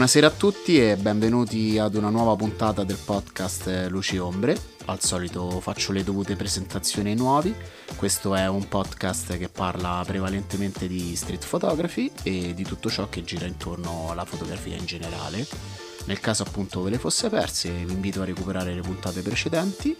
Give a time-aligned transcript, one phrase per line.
[0.00, 4.58] Buonasera a tutti e benvenuti ad una nuova puntata del podcast Luci Ombre.
[4.86, 7.54] Al solito faccio le dovute presentazioni ai nuovi.
[7.96, 13.24] Questo è un podcast che parla prevalentemente di street photography e di tutto ciò che
[13.24, 15.46] gira intorno alla fotografia in generale.
[16.06, 19.94] Nel caso appunto ve le fosse perse, vi invito a recuperare le puntate precedenti.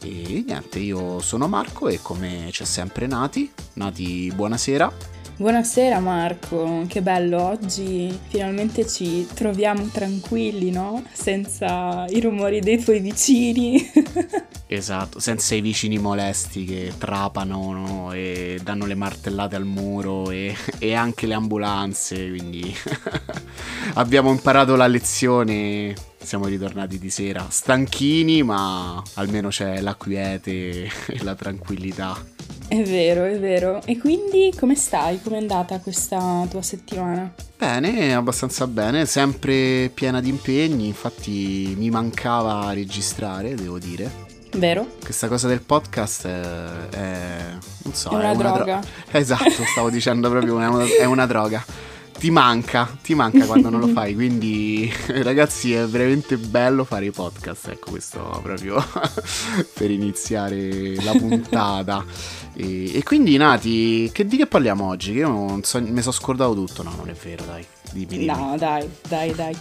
[0.00, 3.50] E niente, io sono Marco e come c'è sempre Nati.
[3.72, 5.19] Nati, buonasera.
[5.40, 11.02] Buonasera Marco, che bello, oggi finalmente ci troviamo tranquilli, no?
[11.10, 13.90] Senza i rumori dei tuoi vicini.
[14.68, 18.12] esatto, senza i vicini molesti che trapano no?
[18.12, 22.76] e danno le martellate al muro e, e anche le ambulanze, quindi
[23.94, 31.22] abbiamo imparato la lezione siamo ritornati di sera, stanchini, ma almeno c'è la quiete e
[31.22, 32.14] la tranquillità.
[32.70, 33.82] È vero, è vero.
[33.84, 35.20] E quindi come stai?
[35.20, 37.34] Com'è andata questa tua settimana?
[37.58, 44.08] Bene, abbastanza bene, sempre piena di impegni, infatti mi mancava registrare, devo dire.
[44.52, 44.86] Vero?
[45.02, 47.38] Questa cosa del podcast è, è
[47.82, 48.78] non so, è una, è una droga.
[48.78, 51.64] Dro- esatto, stavo dicendo proprio, è una, è una droga
[52.20, 54.14] ti manca, ti manca quando non lo fai.
[54.14, 57.68] Quindi, ragazzi, è veramente bello fare i podcast.
[57.68, 58.76] Ecco, questo proprio
[59.72, 62.04] per iniziare la puntata.
[62.52, 65.12] E, e, quindi, Nati, che, di che parliamo oggi?
[65.12, 66.82] Che io non so, mi sono scordato tutto.
[66.82, 67.64] No, non è vero, dai.
[67.90, 68.24] Dimmi, dimmi.
[68.26, 69.56] No, dai, dai, dai.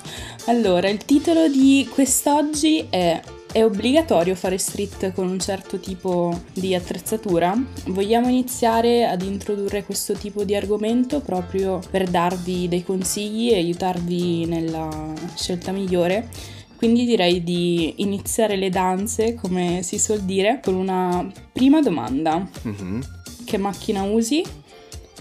[0.47, 6.75] Allora, il titolo di quest'oggi è è obbligatorio fare street con un certo tipo di
[6.75, 7.55] attrezzatura?
[7.87, 14.45] Vogliamo iniziare ad introdurre questo tipo di argomento proprio per darvi dei consigli e aiutarvi
[14.45, 16.29] nella scelta migliore.
[16.75, 22.47] Quindi direi di iniziare le danze, come si suol dire, con una prima domanda.
[22.67, 23.01] Mm-hmm.
[23.43, 24.43] Che macchina usi?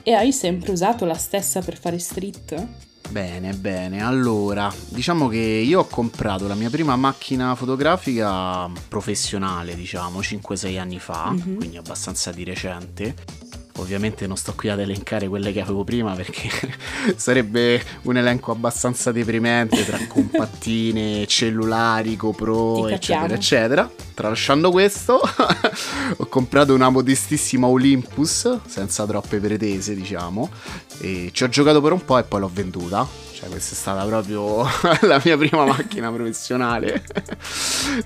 [0.03, 2.88] E hai sempre usato la stessa per fare street?
[3.11, 4.03] Bene, bene.
[4.03, 10.99] Allora, diciamo che io ho comprato la mia prima macchina fotografica professionale, diciamo, 5-6 anni
[10.99, 11.57] fa, mm-hmm.
[11.57, 13.48] quindi abbastanza di recente.
[13.78, 16.50] Ovviamente non sto qui ad elencare quelle che avevo prima perché
[17.16, 23.91] sarebbe un elenco abbastanza deprimente tra compattine, cellulari, GoPro, eccetera, eccetera.
[24.15, 25.21] Tralasciando questo,
[26.17, 30.50] ho comprato una modestissima Olympus, senza troppe pretese, diciamo,
[30.99, 34.05] e ci ho giocato per un po' e poi l'ho venduta cioè, questa è stata
[34.05, 34.65] proprio
[35.06, 37.05] la mia prima macchina professionale.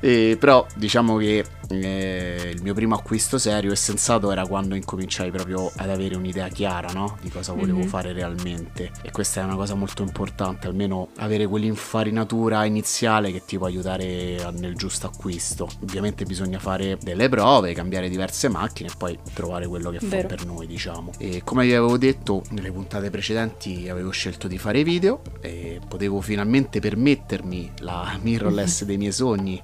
[0.00, 5.30] e, però diciamo che eh, il mio primo acquisto serio e sensato era quando incominciai
[5.30, 7.16] proprio ad avere un'idea chiara no?
[7.20, 7.88] di cosa volevo mm-hmm.
[7.88, 8.90] fare realmente.
[9.02, 14.50] E questa è una cosa molto importante, almeno avere quell'infarinatura iniziale che ti può aiutare
[14.58, 15.68] nel giusto acquisto.
[15.82, 20.28] Ovviamente bisogna fare delle prove, cambiare diverse macchine e poi trovare quello che Vero.
[20.28, 21.12] fa per noi, diciamo.
[21.18, 26.20] E come vi avevo detto nelle puntate precedenti, avevo scelto di fare video e potevo
[26.20, 29.60] finalmente permettermi la mirrorless dei miei sogni,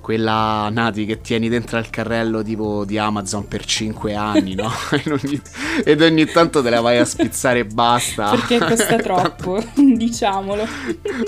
[0.00, 4.70] quella Nati che tieni dentro al carrello tipo di Amazon per 5 anni, no?
[5.22, 5.40] ogni,
[5.84, 8.30] ed ogni tanto te la vai a spizzare e basta.
[8.30, 10.66] Perché costa troppo, diciamolo.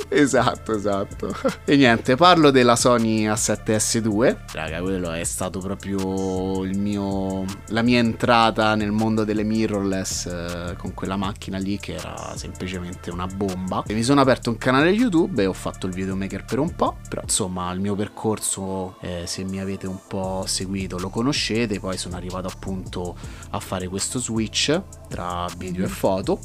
[0.08, 1.36] esatto, esatto.
[1.64, 4.36] E niente, parlo della Sony A7S2.
[4.52, 10.76] Raga, quello è stato proprio il mio la mia entrata nel mondo delle mirrorless eh,
[10.78, 13.40] con quella macchina lì che era semplicemente una bomba
[13.72, 13.84] bomba.
[13.86, 16.96] E mi sono aperto un canale YouTube e ho fatto il videomaker per un po',
[17.08, 20.11] però insomma il mio percorso, eh, se mi avete un po'
[20.46, 23.16] seguito, lo conoscete, poi sono arrivato appunto
[23.50, 26.38] a fare questo switch tra video e foto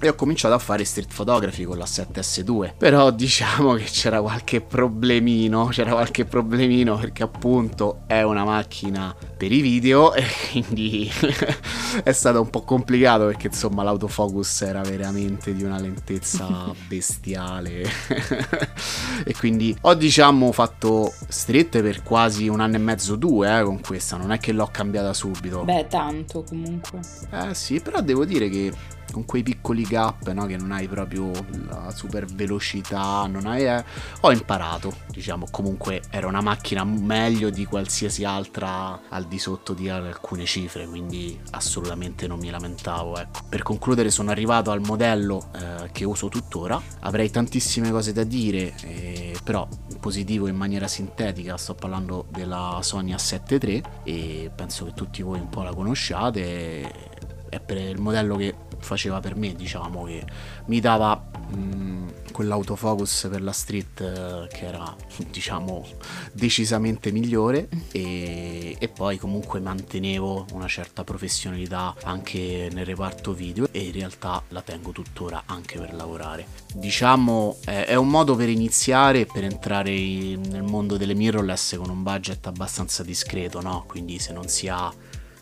[0.00, 4.60] e ho cominciato a fare street photography con la 7S2 però diciamo che c'era qualche
[4.60, 11.10] problemino c'era qualche problemino perché appunto è una macchina per i video e quindi
[12.02, 17.86] è stato un po' complicato perché insomma l'autofocus era veramente di una lentezza bestiale.
[19.24, 23.80] E quindi ho diciamo fatto street per quasi un anno e mezzo due eh, con
[23.80, 24.16] questa.
[24.16, 25.64] Non è che l'ho cambiata subito.
[25.64, 27.00] Beh tanto comunque.
[27.30, 28.72] Eh sì però devo dire che
[29.12, 30.46] con quei piccoli gap no?
[30.46, 31.30] che non hai proprio
[31.66, 33.84] la super velocità, non hai, eh,
[34.20, 39.88] ho imparato, diciamo, comunque era una macchina meglio di qualsiasi altra al di sotto di
[39.88, 43.18] alcune cifre, quindi assolutamente non mi lamentavo.
[43.18, 43.40] Ecco.
[43.48, 48.74] Per concludere sono arrivato al modello eh, che uso tuttora, avrei tantissime cose da dire,
[48.82, 54.84] eh, però in positivo in maniera sintetica sto parlando della Sony A7 III e penso
[54.84, 57.16] che tutti voi un po' la conosciate
[57.48, 60.24] è per il modello che faceva per me, diciamo, che
[60.66, 61.14] mi dava
[61.48, 62.08] mh, mm,
[62.38, 64.94] quell'autofocus per la street eh, che era
[65.28, 65.84] diciamo
[66.32, 73.80] decisamente migliore e, e, poi comunque mantenevo una certa professionalità anche nel reparto video e
[73.80, 79.20] in realtà la tengo tuttora anche per lavorare diciamo è, è un modo per iniziare
[79.20, 83.84] e per entrare in, nel mondo delle mirrorless con un budget abbastanza discreto no?
[83.88, 84.92] quindi se non si ha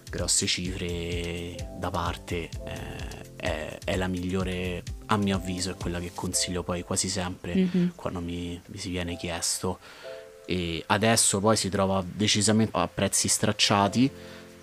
[0.08, 6.12] grosse cifre da parte eh, è, è, la migliore a mio avviso, è quella che
[6.14, 7.88] consiglio poi quasi sempre mm-hmm.
[7.94, 9.78] quando mi, mi si viene chiesto.
[10.46, 14.10] E adesso poi si trova decisamente a prezzi stracciati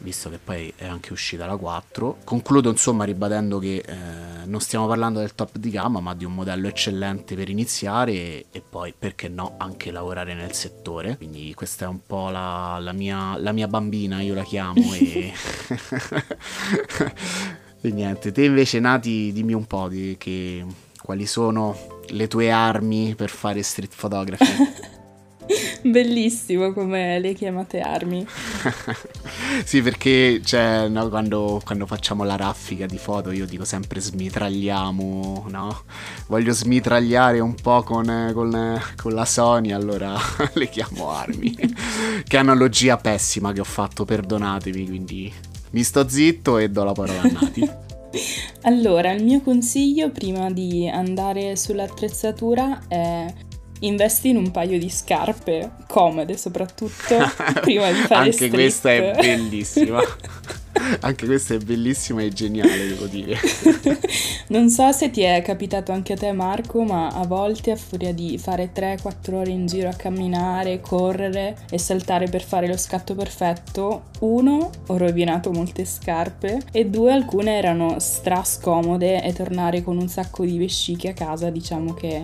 [0.03, 2.17] visto che poi è anche uscita la 4.
[2.23, 6.33] Concludo insomma ribadendo che eh, non stiamo parlando del top di gamma, ma di un
[6.33, 11.17] modello eccellente per iniziare e, e poi perché no anche lavorare nel settore.
[11.17, 15.31] Quindi questa è un po' la, la, mia, la mia, bambina, io la chiamo e...
[17.81, 20.65] e niente, te invece Nati dimmi un po' di che,
[21.01, 24.89] quali sono le tue armi per fare street photography.
[25.83, 28.25] Bellissimo come le chiamate armi.
[29.65, 35.47] sì, perché cioè, no, quando, quando, facciamo la raffica di foto io dico sempre smitragliamo,
[35.50, 35.81] no?
[36.27, 40.15] Voglio smitragliare un po' con, con, con la Sony, allora
[40.53, 41.53] le chiamo armi.
[42.25, 45.33] che analogia pessima che ho fatto, perdonatemi, quindi
[45.71, 47.69] mi sto zitto e do la parola a Nati.
[48.62, 53.33] Allora, il mio consiglio prima di andare sull'attrezzatura è
[53.85, 57.18] investi in un paio di scarpe comode soprattutto
[57.62, 58.53] prima di fare Anche street.
[58.53, 60.01] questa è bellissima.
[61.01, 63.38] Anche questa è bellissima e geniale, devo dire.
[64.47, 68.12] non so se ti è capitato anche a te, Marco, ma a volte a furia
[68.12, 73.13] di fare 3-4 ore in giro a camminare, correre e saltare per fare lo scatto
[73.15, 79.97] perfetto, uno, ho rovinato molte scarpe e due, alcune erano stra scomode e tornare con
[79.97, 82.19] un sacco di vesciche a casa, diciamo che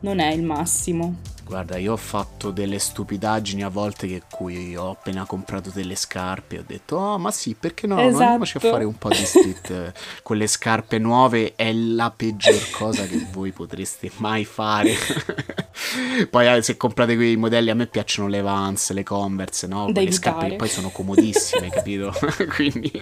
[0.00, 1.29] non è il massimo.
[1.50, 6.60] Guarda, io ho fatto delle stupidaggini a volte che cui ho appena comprato delle scarpe
[6.60, 7.98] ho detto, oh ma sì, perché no?
[7.98, 8.22] Esatto.
[8.22, 9.92] Andiamoci a fare un po' di street
[10.22, 14.94] con le scarpe nuove, è la peggior cosa che voi potreste mai fare.
[16.30, 19.90] poi eh, se comprate quei modelli, a me piacciono le Vans, le Converse, no?
[19.90, 22.12] Devi le scarpe che poi sono comodissime, capito?
[22.54, 22.92] Quindi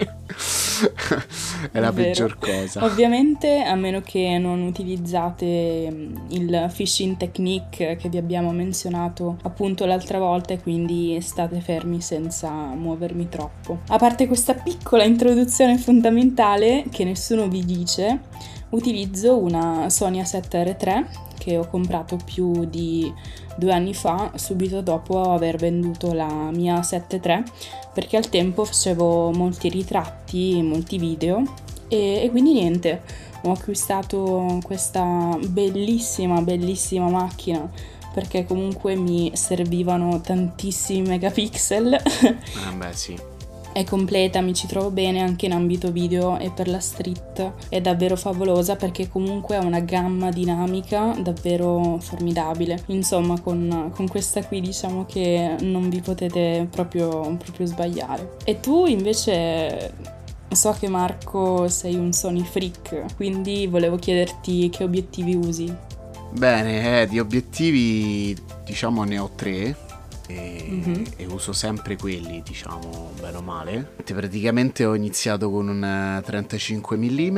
[1.71, 2.83] è la peggior cosa.
[2.83, 9.37] Ovviamente, a meno che non utilizzate mm, il fishing technique che vi abbiamo abbiamo menzionato
[9.43, 13.79] appunto l'altra volta e quindi state fermi senza muovermi troppo.
[13.87, 18.21] A parte questa piccola introduzione fondamentale che nessuno vi dice,
[18.69, 21.05] utilizzo una Sony A7R3
[21.37, 23.11] che ho comprato più di
[23.55, 27.19] due anni fa, subito dopo aver venduto la mia 7
[27.93, 31.43] perché al tempo facevo molti ritratti, molti video
[31.87, 33.01] e, e quindi niente,
[33.43, 37.69] ho acquistato questa bellissima, bellissima macchina
[38.13, 41.93] perché comunque mi servivano tantissimi megapixel.
[41.93, 43.17] Ah beh sì.
[43.71, 47.69] È completa, mi ci trovo bene anche in ambito video e per la street.
[47.69, 52.81] È davvero favolosa perché comunque ha una gamma dinamica davvero formidabile.
[52.87, 58.37] Insomma, con, con questa qui diciamo che non vi potete proprio, proprio sbagliare.
[58.43, 59.93] E tu invece
[60.51, 65.71] So che Marco sei un Sony freak, quindi volevo chiederti che obiettivi usi.
[66.31, 69.75] Bene, eh, di obiettivi diciamo ne ho tre
[70.27, 71.03] e, mm-hmm.
[71.17, 73.95] e, uso sempre quelli, diciamo, bene o male.
[74.03, 77.37] Praticamente ho iniziato con un 35 mm,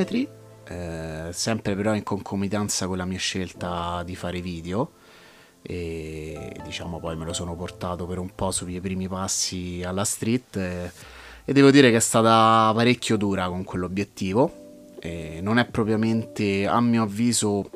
[0.67, 4.91] eh, sempre però in concomitanza con la mia scelta di fare video
[5.63, 10.03] e diciamo poi me lo sono portato per un po' sui miei primi passi alla
[10.03, 10.91] street e,
[11.45, 14.60] e devo dire che è stata parecchio dura con quell'obiettivo.
[15.00, 17.69] E non è propriamente, a mio avviso,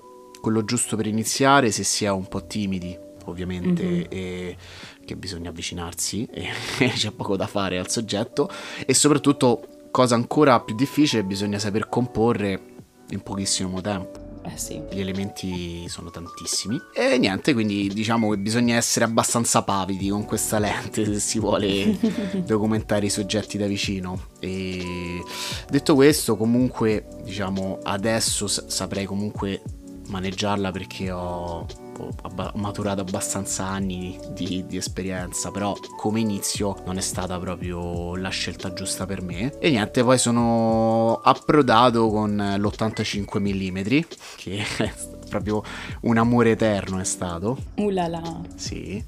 [0.45, 4.05] quello giusto per iniziare se si è un po' timidi ovviamente mm-hmm.
[4.09, 4.57] e
[5.03, 6.49] che bisogna avvicinarsi e
[6.93, 8.47] c'è poco da fare al soggetto
[8.85, 12.61] e soprattutto cosa ancora più difficile bisogna saper comporre
[13.09, 14.79] in pochissimo tempo eh sì.
[14.91, 16.79] Gli elementi sono tantissimi.
[16.93, 21.97] E niente, quindi diciamo che bisogna essere abbastanza pavidi con questa lente se si vuole
[22.45, 24.27] documentare i soggetti da vicino.
[24.39, 25.19] E
[25.67, 29.63] detto questo, comunque, diciamo, adesso saprei comunque
[30.07, 31.65] maneggiarla perché ho,
[31.97, 38.29] ho maturato abbastanza anni di, di, esperienza, però come inizio non è stata proprio la
[38.29, 39.57] scelta giusta per me.
[39.59, 44.00] E niente, poi sono approdato con l'85 mm,
[44.38, 44.63] che
[45.27, 45.63] proprio
[46.01, 47.58] un amore eterno è stato.
[47.75, 48.22] Ulala.
[48.55, 49.03] Sì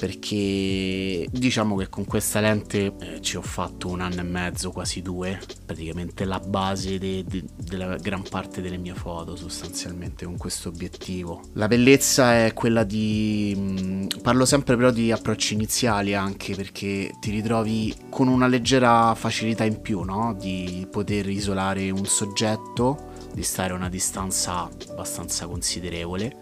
[0.00, 5.02] perché diciamo che con questa lente eh, ci ho fatto un anno e mezzo, quasi
[5.02, 10.70] due, praticamente la base de- de- della gran parte delle mie foto sostanzialmente con questo
[10.70, 11.42] obiettivo.
[11.52, 13.54] La bellezza è quella di...
[13.54, 19.14] Mh, mm, parlo sempre però di approcci iniziali anche perché ti ritrovi con una leggera
[19.14, 20.34] facilità in più, no?
[20.38, 26.36] Di poter isolare un soggetto, di stare a una distanza abbastanza considerevole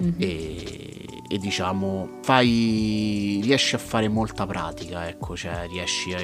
[0.00, 0.14] mm-hmm.
[0.18, 6.20] e, e, diciamo fai, riesci a fare molta pratica, ecco, cioè riesci a,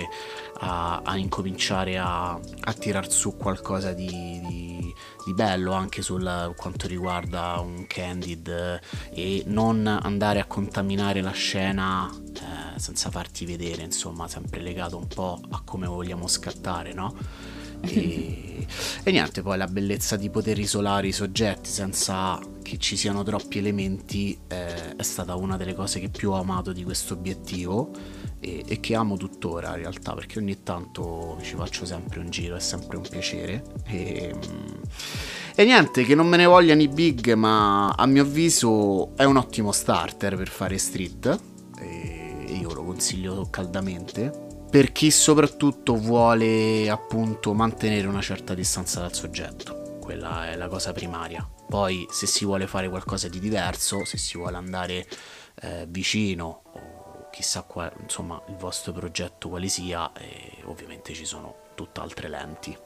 [0.61, 4.95] a, a incominciare a, a tirar su qualcosa di, di,
[5.25, 8.81] di bello anche sul quanto riguarda un candid
[9.13, 15.07] e non andare a contaminare la scena eh, senza farti vedere, insomma, sempre legato un
[15.07, 17.15] po' a come vogliamo scattare, no?
[17.81, 18.67] E,
[19.03, 23.59] e, niente, poi la bellezza di poter isolare i soggetti senza che ci siano troppi
[23.59, 27.91] elementi eh, è stata una delle cose che più ho amato di questo obiettivo
[28.41, 32.57] e, e, che amo tuttora in realtà perché ogni tanto ci faccio sempre un giro,
[32.57, 33.63] è sempre un piacere.
[33.87, 34.35] E,
[35.55, 39.37] e niente, che non me ne vogliano i big, ma a mio avviso è un
[39.37, 41.41] ottimo starter per fare street
[41.79, 44.46] e io lo consiglio caldamente
[44.77, 49.97] per chi soprattutto vuole appunto mantenere una certa distanza dal soggetto.
[50.03, 51.49] Quella è la cosa primaria.
[51.67, 55.07] Poi se si vuole fare qualcosa di diverso, se si vuole andare
[55.63, 61.55] eh, vicino o chissà qual, insomma il vostro progetto quale sia, eh, ovviamente ci sono
[61.75, 62.77] tutt'altre lenti.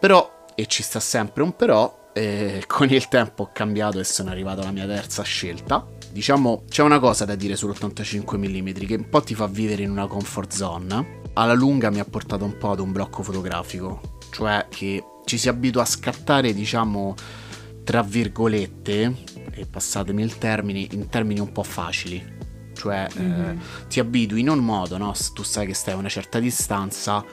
[0.00, 4.30] Però, e ci sta sempre un però, eh, con il tempo ho cambiato e sono
[4.30, 9.08] arrivato alla mia terza scelta Diciamo, c'è una cosa da dire sull'85 mm che un
[9.08, 11.20] po' ti fa vivere in una comfort zone.
[11.32, 15.48] Alla lunga mi ha portato un po' ad un blocco fotografico, cioè che ci si
[15.48, 17.14] abitua a scattare, diciamo,
[17.82, 22.40] tra virgolette, e passatemi il termine, in termini un po' facili.
[22.74, 23.40] Cioè, mm-hmm.
[23.40, 25.14] eh, ti abitui in un modo, no?
[25.32, 27.24] Tu sai che stai a una certa distanza,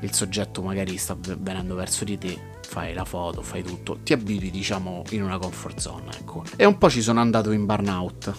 [0.00, 2.38] il soggetto magari sta venendo verso di te,
[2.72, 6.42] fai la foto, fai tutto, ti abitui diciamo in una comfort zone, ecco.
[6.56, 8.32] E un po' ci sono andato in burnout.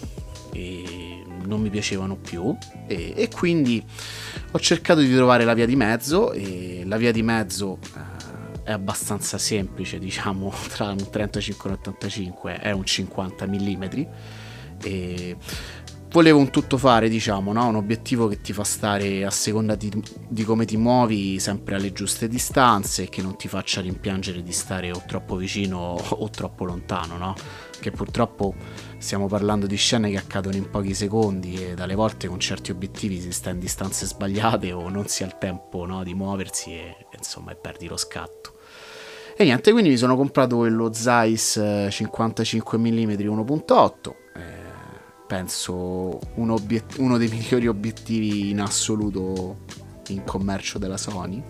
[0.52, 2.58] E non mi piacevano più.
[2.88, 3.86] E, e quindi
[4.50, 6.32] ho cercato di trovare la via di mezzo.
[6.32, 11.78] E la via di mezzo eh, è abbastanza semplice, diciamo, tra un 35 e un
[11.80, 13.84] 85 è un 50 mm
[14.84, 15.38] e
[16.14, 17.68] volevo un tuttofare, diciamo, no?
[17.68, 19.92] un obiettivo che ti fa stare a seconda di,
[20.28, 24.52] di, come ti muovi sempre alle giuste distanze e che non ti faccia rimpiangere di
[24.52, 27.34] stare o troppo vicino o troppo lontano, no?
[27.80, 28.54] Che purtroppo
[29.00, 33.20] stiamo parlando di scene che accadono in pochi secondi e dalle volte con certi obiettivi
[33.20, 36.04] si sta in distanze sbagliate o non si ha il tempo no?
[36.04, 38.54] di muoversi e, insomma e perdi lo scatto.
[39.36, 44.22] E niente, quindi mi sono comprato quello Zeiss 55 mm 1.8
[45.28, 49.58] penso un obiet- uno dei migliori obiettivi in assoluto
[50.08, 51.42] in commercio della Sony.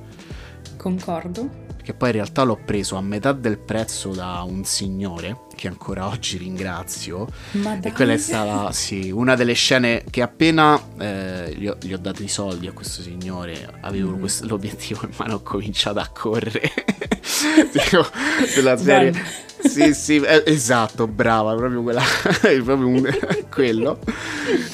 [0.78, 1.62] Concordo.
[1.84, 6.08] Che poi in realtà l'ho preso a metà del prezzo da un signore che ancora
[6.12, 7.28] oggi ringrazio.
[7.52, 7.92] Ma dai.
[7.92, 11.98] E quella è stata sì, una delle scene che appena eh, gli, ho, gli, ho,
[11.98, 14.20] dato i soldi a questo signore, avevo mm.
[14.20, 16.72] questo, l'obiettivo in mano, ho cominciato a correre.
[18.56, 22.02] Della serie sì, sì, eh, esatto, brava, proprio quella,
[22.64, 23.10] proprio un,
[23.50, 24.00] quello.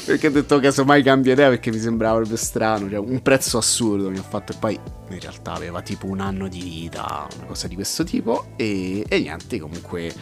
[0.05, 4.10] Perché ho detto casomai cambia idea perché mi sembrava proprio strano, cioè un prezzo assurdo
[4.10, 4.79] mi ha fatto e poi
[5.10, 9.19] in realtà aveva tipo un anno di vita, una cosa di questo tipo e, e
[9.19, 10.13] niente, comunque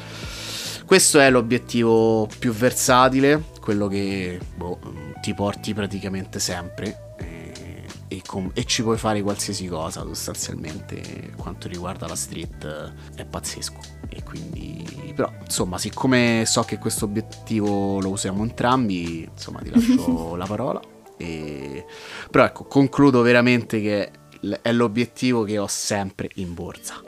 [0.85, 4.79] questo è l'obiettivo più versatile, quello che boh,
[5.21, 7.06] ti porti praticamente sempre
[8.07, 13.79] e, com- e, ci puoi fare qualsiasi cosa sostanzialmente quanto riguarda la street è pazzesco.
[14.09, 20.35] E quindi però insomma siccome so che questo obiettivo lo usiamo entrambi insomma ti lascio
[20.37, 20.79] la parola.
[21.17, 21.85] E...
[22.29, 24.11] però ecco concludo veramente che
[24.61, 27.01] è l'obiettivo che ho sempre in borsa.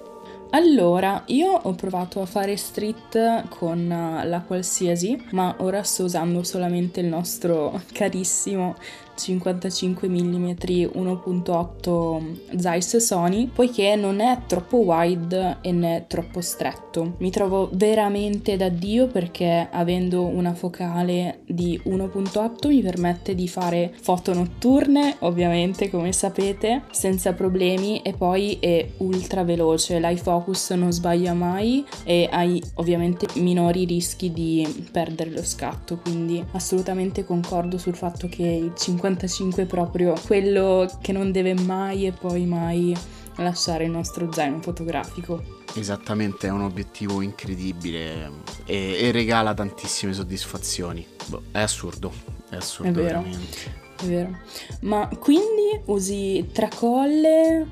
[0.51, 7.01] Allora, io ho provato a fare street con la qualsiasi, ma ora sto usando solamente
[7.01, 8.75] il nostro carissimo
[9.19, 17.15] 55 mm 1.8 Zeiss Sony poiché non è troppo wide e né troppo stretto.
[17.17, 23.93] Mi trovo veramente da dio perché avendo una focale di 1.8 mi permette di fare
[23.99, 31.33] foto notturne, ovviamente come sapete, senza problemi e poi è ultra veloce, l'iFocus non sbaglia
[31.33, 38.27] mai e hai ovviamente minori rischi di perdere lo scatto, quindi assolutamente concordo sul fatto
[38.29, 42.95] che il 50 55 è proprio quello che non deve mai e poi mai
[43.37, 45.41] lasciare il nostro zaino fotografico.
[45.73, 48.29] Esattamente, è un obiettivo incredibile
[48.65, 51.05] e, e regala tantissime soddisfazioni.
[51.27, 52.11] Boh, è assurdo,
[52.49, 53.21] è assurdo È vero.
[53.21, 53.57] veramente.
[53.99, 54.37] È vero.
[54.81, 57.67] Ma quindi usi tracolle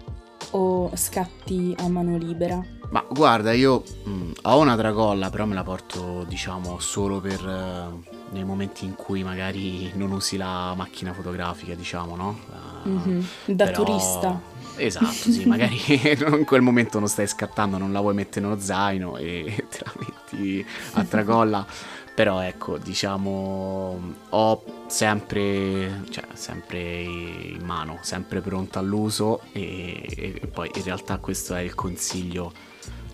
[0.52, 2.64] o scatti a mano libera?
[2.90, 8.10] Ma guarda, io mh, ho una tracolla, però me la porto, diciamo, solo per eh,
[8.32, 12.40] nei momenti in cui magari non usi la macchina fotografica, diciamo, no?
[12.86, 13.28] Eh, Mhm.
[13.48, 14.56] Da però- turista.
[14.80, 15.76] Esatto, sì, magari
[16.38, 19.94] in quel momento non stai scattando, non la vuoi mettere nello zaino e te la
[20.00, 21.66] metti a tracolla.
[22.14, 30.70] Però ecco, diciamo, ho sempre, cioè, sempre in mano, sempre pronta all'uso e, e poi
[30.74, 32.52] in realtà questo è il consiglio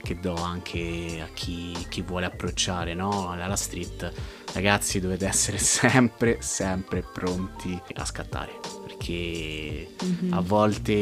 [0.04, 3.32] che do anche a chi, chi vuole approcciare no?
[3.32, 4.12] alla street.
[4.54, 10.34] Ragazzi dovete essere sempre, sempre pronti a scattare perché Mhm.
[10.34, 10.94] a volte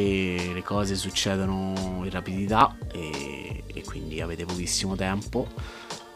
[0.54, 5.48] le cose succedono in rapidità e, e quindi avete pochissimo tempo.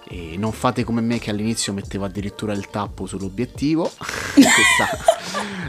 [0.08, 3.92] E non fate come me che all'inizio mettevo addirittura il tappo sull'obiettivo.
[4.34, 4.98] Questa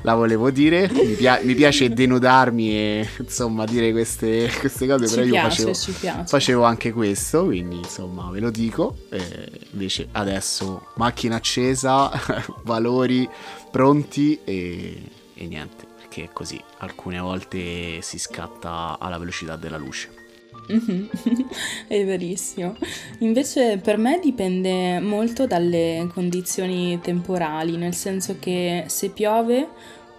[0.02, 0.90] la volevo dire.
[0.93, 5.49] Mi, pia- mi piace denudarmi e insomma dire queste, queste cose, però Ci io piace,
[5.49, 6.26] facevo, ci piace.
[6.26, 8.97] facevo anche questo, quindi insomma ve lo dico.
[9.11, 12.11] Eh, invece adesso macchina accesa,
[12.64, 13.28] valori
[13.71, 15.02] pronti e,
[15.35, 20.15] e niente, perché così alcune volte si scatta alla velocità della luce.
[21.87, 22.76] È verissimo.
[23.20, 29.68] Invece per me dipende molto dalle condizioni temporali, nel senso che se piove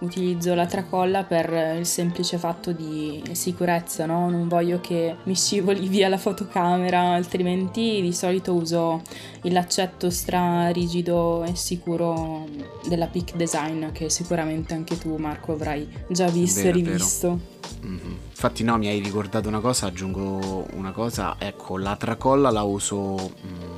[0.00, 4.30] utilizzo la tracolla per il semplice fatto di sicurezza, no?
[4.30, 9.02] Non voglio che mi scivoli via la fotocamera, altrimenti di solito uso
[9.42, 12.46] il laccetto stra rigido e sicuro
[12.86, 17.40] della Peak Design, che sicuramente anche tu Marco avrai già visto Vero, e rivisto.
[17.80, 18.16] Mhm.
[18.30, 23.32] Infatti no, mi hai ricordato una cosa, aggiungo una cosa, ecco, la tracolla la uso
[23.44, 23.77] mm,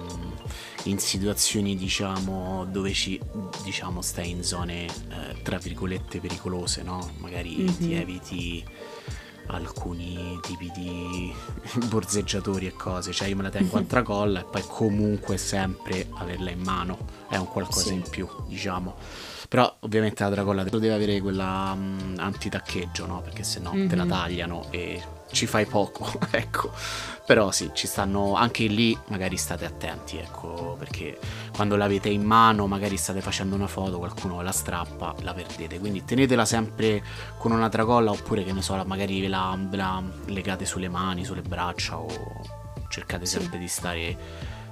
[0.85, 3.21] in situazioni diciamo dove ci
[3.63, 7.11] diciamo stai in zone eh, tra virgolette pericolose, no?
[7.19, 7.93] Magari ti Mhm.
[8.01, 8.65] eviti
[9.49, 11.33] alcuni tipi di
[11.89, 16.51] borseggiatori e cose, cioè io me la tengo a tracolla e poi comunque sempre averla
[16.51, 17.95] in mano, è un qualcosa Sì.
[17.95, 18.95] in più, diciamo.
[19.49, 23.21] Però ovviamente la tracolla deve avere quella mm, antitaccheggio, no?
[23.21, 24.09] Perché se no te la Mhm.
[24.09, 26.71] tagliano e ci fai poco, ecco.
[27.31, 31.17] Però sì, ci stanno anche lì, magari state attenti, ecco, perché
[31.55, 35.79] quando l'avete in mano, magari state facendo una foto, qualcuno la strappa, la perdete.
[35.79, 37.01] Quindi tenetela sempre
[37.39, 41.25] con una tracolla oppure che ne so, magari ve la, ve la legate sulle mani,
[41.25, 42.09] sulle braccia o
[42.89, 43.39] cercate Sì.
[43.39, 44.19] sempre di stare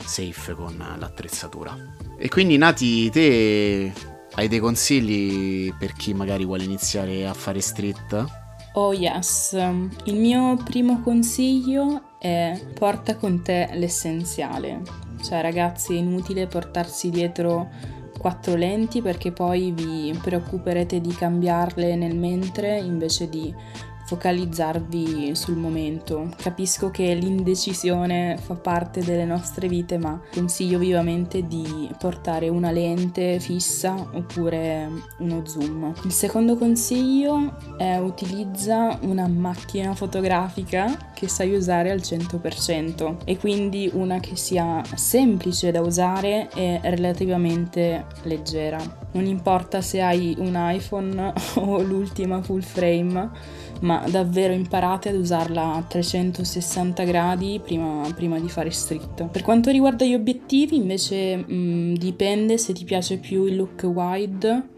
[0.05, 1.77] safe con l'attrezzatura.
[2.17, 3.93] E quindi Nati, te
[4.35, 8.27] hai dei consigli per chi magari vuole iniziare a fare street?
[8.73, 14.83] Oh yes, il mio primo consiglio è porta con te l'essenziale.
[15.23, 17.71] Cioè ragazzi è inutile portarsi dietro
[18.19, 23.55] quattro lenti perché poi vi preoccuperete di cambiarle nel mentre invece di
[24.09, 26.31] focalizzarvi sul momento.
[26.37, 33.39] Capisco che l'indecisione fa parte delle nostre vite, ma consiglio vivamente di portare una lente
[33.39, 35.93] fissa oppure uno zoom.
[36.05, 43.91] Il secondo consiglio è utilizza una macchina fotografica che sai usare al 100% e quindi
[43.93, 48.79] una che sia semplice da usare e relativamente leggera.
[49.11, 53.31] Non importa se hai un iPhone o l'ultima full frame,
[53.81, 59.27] ma davvero imparate ad usarla a 360 gradi prima, prima di fare street.
[59.27, 64.69] Per quanto riguarda gli obiettivi, invece mh, dipende se ti piace più il look wide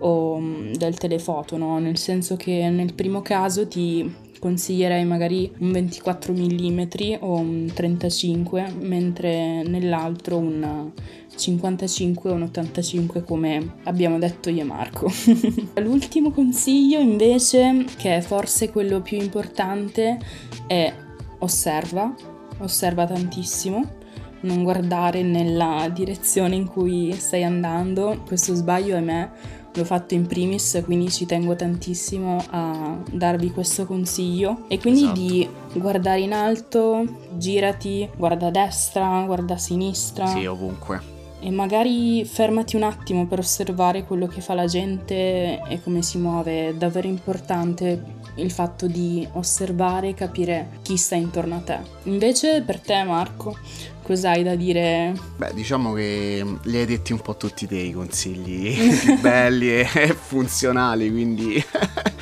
[0.00, 1.78] o mh, del telefoto, no?
[1.78, 6.80] Nel senso che nel primo caso ti consiglierei magari un 24 mm
[7.20, 10.92] o un 35, mentre nell'altro un
[11.38, 15.10] 55 o un 85 come abbiamo detto io e Marco.
[15.80, 20.18] L'ultimo consiglio invece, che è forse quello più importante,
[20.66, 20.92] è
[21.38, 22.12] osserva,
[22.58, 23.96] osserva tantissimo,
[24.40, 28.22] non guardare nella direzione in cui stai andando.
[28.26, 29.30] Questo sbaglio è me,
[29.74, 34.64] l'ho fatto in primis, quindi ci tengo tantissimo a darvi questo consiglio.
[34.68, 35.20] E quindi Esatto.
[35.20, 35.48] di
[35.80, 37.04] guardare in alto,
[37.36, 41.16] girati, guarda a destra, guarda a sinistra Sì, ovunque.
[41.40, 46.18] E magari fermati un attimo per osservare quello che fa la gente e come si
[46.18, 46.68] muove.
[46.68, 51.78] È davvero importante il fatto di osservare e capire chi sta intorno a te.
[52.04, 53.56] Invece per te Marco,
[54.02, 55.12] cos'hai da dire?
[55.36, 58.76] Beh, diciamo che li hai detti un po' tutti te i consigli
[59.20, 61.62] belli e funzionali, quindi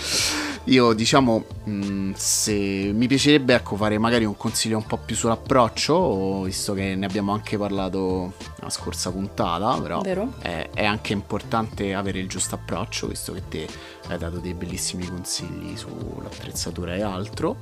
[0.66, 6.42] io diciamo mh, se mi piacerebbe ecco fare magari un consiglio un po' più sull'approccio
[6.42, 10.00] visto che ne abbiamo anche parlato la scorsa puntata però
[10.40, 13.68] è, è, anche importante avere il giusto approccio visto che te
[14.08, 17.56] hai dato dei bellissimi consigli sull'attrezzatura e altro.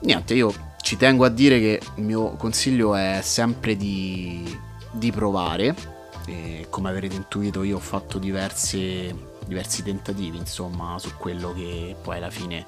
[0.00, 4.58] Niente io ci tengo a dire che il mio consiglio è sempre di,
[4.90, 5.98] di provare.
[6.26, 12.16] E come avrete intuito io ho fatto diverse diversi tentativi insomma su quello che poi
[12.18, 12.66] alla fine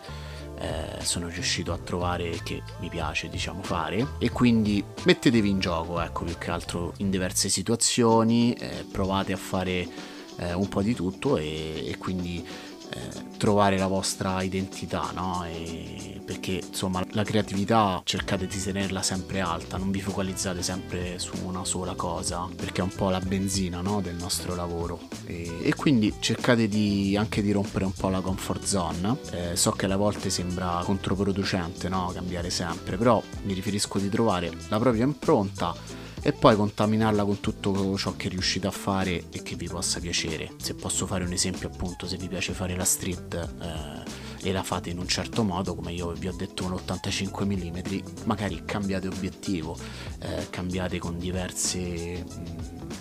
[0.58, 4.06] eh, sono riuscito a trovare che mi piace diciamo fare.
[4.18, 9.36] E quindi mettetevi in gioco ecco più che altro in diverse situazioni eh, provate a
[9.36, 9.88] fare
[10.36, 12.44] eh, un po' di tutto e, e quindi
[12.92, 15.44] eh, trovare la vostra identità, no?
[15.44, 21.32] E perché insomma la creatività cercate di tenerla sempre alta, non vi focalizzate sempre su
[21.44, 24.00] una sola cosa, perché è un po' la benzina no?
[24.00, 25.00] del nostro lavoro.
[25.26, 29.16] E, e, quindi cercate di, anche di rompere un po' la comfort zone.
[29.32, 32.10] Eh, so che alle volte sembra controproducente no?
[32.14, 35.74] cambiare sempre, però mi riferisco di trovare la propria impronta
[36.22, 40.52] e poi contaminarla con tutto ciò che riuscite a fare e che vi possa piacere.
[40.56, 44.62] Se posso fare un esempio appunto, se vi piace fare la street eh, e la
[44.62, 47.78] fate in un certo modo, come io vi ho detto un 85 mm,
[48.24, 49.76] magari cambiate obiettivo,
[50.20, 52.24] eh, cambiate con diversi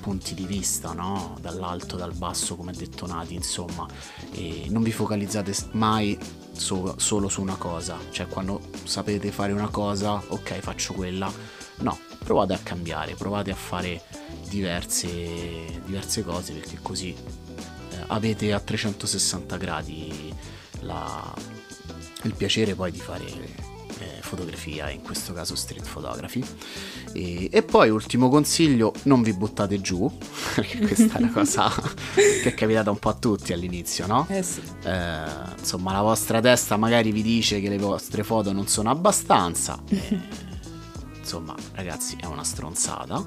[0.02, 1.38] punti di vista, no?
[1.40, 3.88] dall'alto, dal basso, come ha detto Nati, insomma,
[4.32, 6.18] e non vi focalizzate mai
[6.62, 11.32] so- solo su una cosa, cioè quando sapete fare una cosa, ok, faccio quella,
[11.80, 14.02] no, provate a cambiare, provate a fare
[14.48, 20.34] diverse, diverse cose perché così eh, avete a 360 gradi
[20.82, 21.34] la,
[22.24, 23.26] il piacere poi di fare
[24.02, 26.44] eh, fotografia, in questo caso street photography.
[27.14, 30.12] E, e, poi ultimo consiglio, non vi buttate giù,
[30.56, 31.72] perché questa è una cosa
[32.16, 34.26] che è capitata un po' a tutti all'inizio, no?
[34.30, 34.62] Eh sì.
[34.84, 35.24] eh,
[35.58, 39.80] insomma, la vostra testa magari vi dice che le vostre foto non sono abbastanza.
[39.88, 40.50] Eh,
[41.20, 43.24] insomma ragazzi è una stronzata,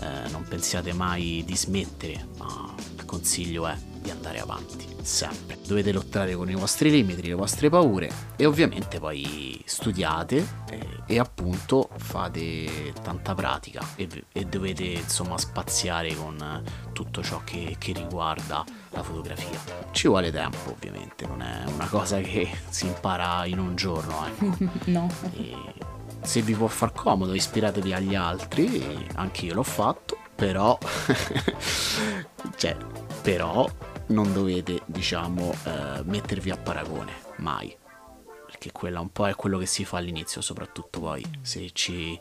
[0.00, 3.76] eh, non pensiate mai di smettere, ma il consiglio è
[4.06, 5.58] di andare avanti, sempre.
[5.66, 11.18] Dovete lottare con i vostri limiti, le vostre paure e ovviamente poi studiate e, e
[11.18, 18.64] appunto fate tanta pratica e, e, dovete insomma spaziare con tutto ciò che, che riguarda
[18.90, 19.58] la fotografia.
[19.90, 24.24] Ci vuole tempo ovviamente, non è una cosa che si impara in un giorno.
[24.24, 24.56] Ecco.
[24.86, 25.10] no.
[25.34, 25.54] E,
[26.20, 30.78] se vi può far comodo ispiratevi agli altri, anche io l'ho fatto, però,
[32.56, 32.76] cioè,
[33.22, 33.68] però
[34.08, 37.74] non dovete, diciamo, eh, mettervi a paragone, mai.
[38.46, 42.18] Perché quella un po' è quello che si fa all'inizio, soprattutto poi se ci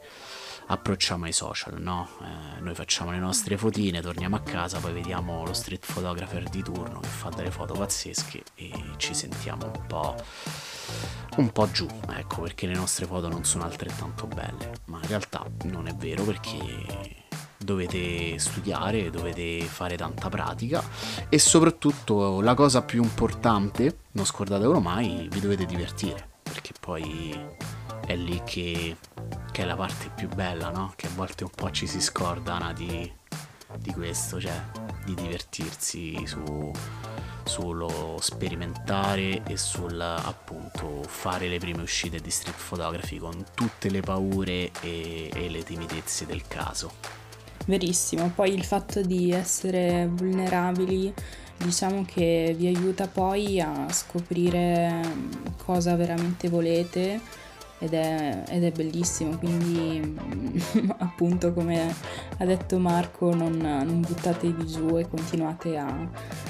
[0.67, 2.10] approcciamo ai social, no?
[2.21, 6.63] Eh, noi facciamo le nostre fotine, torniamo a casa, poi vediamo lo street photographer di
[6.63, 10.15] turno che fa delle foto pazzesche e ci sentiamo un po',
[11.38, 15.45] un po' giù, ecco, perché le nostre foto non sono altrettanto belle, ma in realtà
[15.65, 17.24] non è vero perché
[17.57, 20.83] dovete studiare, dovete fare tanta pratica
[21.29, 27.37] e soprattutto la cosa più importante, non scordatevelo mai, vi dovete divertire, perché poi
[28.05, 28.95] è lì che
[29.55, 30.91] che è la parte più bella, no?
[30.97, 32.73] Che a volte un po' ci si scorda no?
[32.73, 33.09] di,
[33.77, 34.61] di, questo, cioè
[35.05, 36.73] di divertirsi su,
[37.45, 44.01] sullo sperimentare e sul appunto fare le prime uscite di street photography con tutte le
[44.01, 47.23] paure e, e le timidezze del caso.
[47.65, 51.13] Verissimo, poi il fatto di essere vulnerabili
[51.58, 55.01] diciamo che vi aiuta poi a scoprire
[55.63, 57.19] cosa veramente volete
[57.80, 60.15] ed è, ed è bellissimo, quindi
[60.99, 61.93] appunto come
[62.38, 66.08] ha detto Marco non, non buttatevi giù e continuate a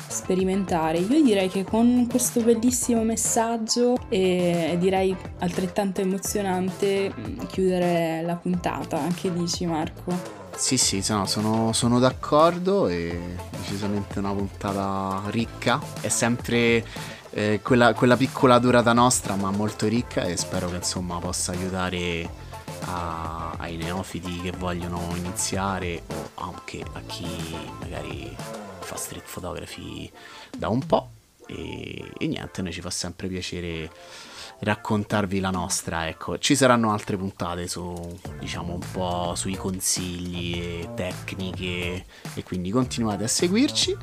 [0.07, 0.99] sperimentare.
[0.99, 7.11] Io direi che con questo bellissimo messaggio e direi altrettanto emozionante
[7.47, 10.44] chiudere la puntata, che dici Marco?
[10.57, 15.81] Sì, sì, no, sono, sono, d'accordo e decisamente una puntata ricca.
[15.99, 16.83] È sempre
[17.31, 22.27] eh, quella, quella, piccola durata nostra ma molto ricca e spero che insomma possa aiutare
[22.85, 27.27] a, ai neofiti che vogliono iniziare o anche a chi
[27.81, 28.33] magari
[28.79, 30.09] fa street photography
[30.57, 31.09] da un po'
[31.47, 33.89] e, e niente, noi ci fa sempre piacere
[34.59, 36.37] raccontarvi la nostra, ecco.
[36.37, 43.23] Ci saranno altre puntate su, diciamo, un po' sui consigli e tecniche e quindi continuate
[43.23, 43.97] a seguirci.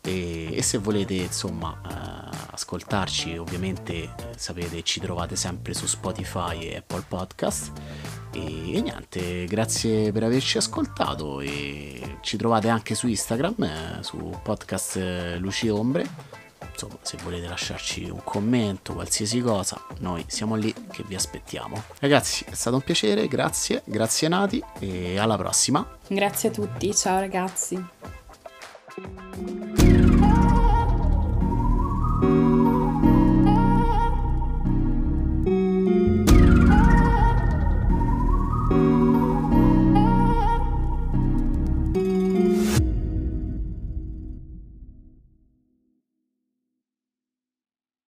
[0.00, 6.60] E, e se volete, insomma, eh, ascoltarci, ovviamente eh, sapete ci trovate sempre su Spotify
[6.60, 7.72] e Apple Podcast.
[8.32, 14.96] E, niente, grazie per averci ascoltato e ci trovate anche su Instagram, eh, su podcast
[14.96, 16.45] eh, Luci Ombre
[16.76, 21.82] insomma, se volete lasciarci un commento, qualsiasi cosa, noi siamo lì che vi aspettiamo.
[22.00, 25.98] Ragazzi, è stato un piacere, grazie, grazie Nati e alla prossima.
[26.06, 27.84] Grazie a tutti, ciao ragazzi.